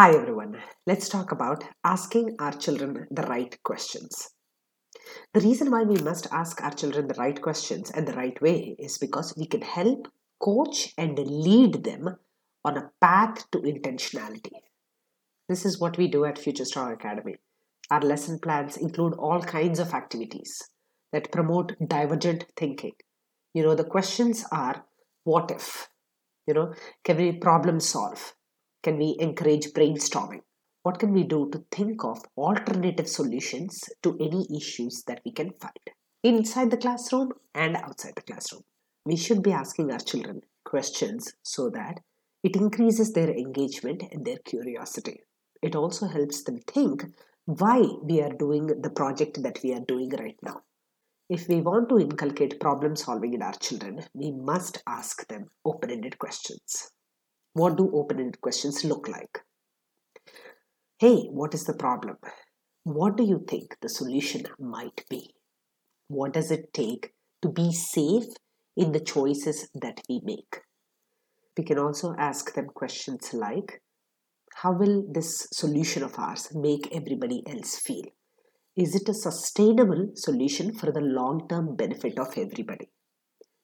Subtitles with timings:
[0.00, 0.56] Hi everyone.
[0.86, 4.30] Let's talk about asking our children the right questions.
[5.34, 8.76] The reason why we must ask our children the right questions and the right way
[8.78, 10.08] is because we can help
[10.42, 12.16] coach and lead them
[12.64, 14.62] on a path to intentionality.
[15.50, 17.34] This is what we do at Future Star Academy.
[17.90, 20.62] Our lesson plans include all kinds of activities
[21.12, 22.94] that promote divergent thinking.
[23.52, 24.86] You know, the questions are
[25.24, 25.90] what if?
[26.46, 26.72] You know,
[27.04, 28.32] can we problem solve?
[28.82, 30.40] Can we encourage brainstorming?
[30.82, 35.52] What can we do to think of alternative solutions to any issues that we can
[35.60, 35.90] find
[36.22, 38.62] inside the classroom and outside the classroom?
[39.04, 42.00] We should be asking our children questions so that
[42.42, 45.20] it increases their engagement and their curiosity.
[45.62, 47.04] It also helps them think
[47.44, 50.62] why we are doing the project that we are doing right now.
[51.28, 55.90] If we want to inculcate problem solving in our children, we must ask them open
[55.90, 56.92] ended questions.
[57.52, 59.40] What do open ended questions look like?
[60.98, 62.16] Hey, what is the problem?
[62.84, 65.34] What do you think the solution might be?
[66.06, 67.12] What does it take
[67.42, 68.26] to be safe
[68.76, 70.60] in the choices that we make?
[71.58, 73.82] We can also ask them questions like
[74.62, 78.04] How will this solution of ours make everybody else feel?
[78.76, 82.90] Is it a sustainable solution for the long term benefit of everybody?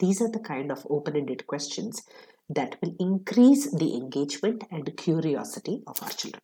[0.00, 2.02] These are the kind of open ended questions
[2.48, 6.42] that will increase the engagement and curiosity of our children.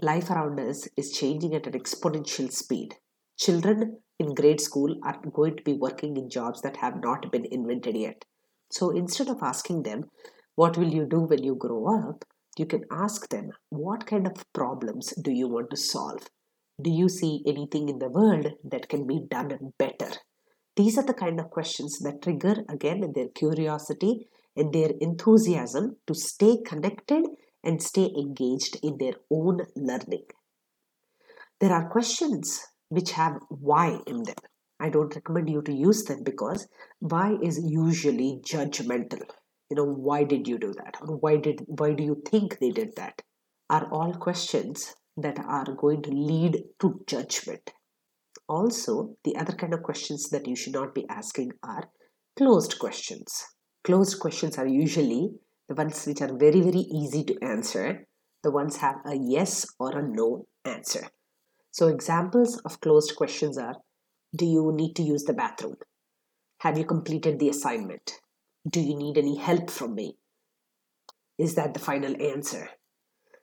[0.00, 2.94] Life around us is changing at an exponential speed.
[3.38, 7.44] Children in grade school are going to be working in jobs that have not been
[7.50, 8.24] invented yet.
[8.70, 10.10] So instead of asking them,
[10.54, 12.24] What will you do when you grow up?
[12.56, 16.28] you can ask them, What kind of problems do you want to solve?
[16.82, 20.12] Do you see anything in the world that can be done better?
[20.76, 26.14] These are the kind of questions that trigger again their curiosity and their enthusiasm to
[26.14, 27.24] stay connected
[27.62, 30.24] and stay engaged in their own learning.
[31.60, 34.36] There are questions which have why in them.
[34.80, 36.66] I don't recommend you to use them because
[37.00, 39.22] why is usually judgmental.
[39.68, 40.96] You know, why did you do that?
[41.02, 43.22] Or why did why do you think they did that?
[43.68, 47.72] Are all questions that are going to lead to judgment.
[48.48, 51.90] Also, the other kind of questions that you should not be asking are
[52.36, 53.44] closed questions
[53.84, 55.30] closed questions are usually
[55.68, 58.06] the ones which are very very easy to answer.
[58.42, 61.08] The ones have a yes or a no answer.
[61.70, 63.76] So examples of closed questions are
[64.34, 65.76] do you need to use the bathroom?
[66.58, 68.20] Have you completed the assignment?
[68.68, 70.16] Do you need any help from me?
[71.38, 72.68] Is that the final answer?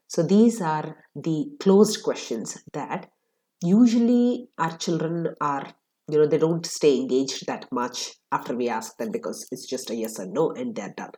[0.07, 3.09] So these are the closed questions that
[3.61, 5.73] usually our children are
[6.09, 9.89] you know they don't stay engaged that much after we ask them because it's just
[9.89, 11.11] a yes or no and they're done.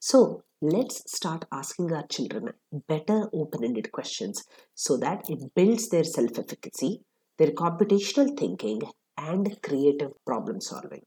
[0.00, 2.50] So let's start asking our children
[2.88, 7.00] better open-ended questions so that it builds their self-efficacy
[7.38, 8.80] their computational thinking
[9.18, 11.02] and creative problem solving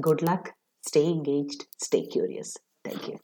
[0.00, 0.52] good luck.
[0.86, 1.66] Stay engaged.
[1.80, 2.56] Stay curious.
[2.84, 3.18] Thank you